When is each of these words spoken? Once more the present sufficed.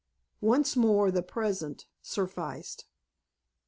Once 0.41 0.75
more 0.75 1.11
the 1.11 1.21
present 1.21 1.85
sufficed. 2.01 2.87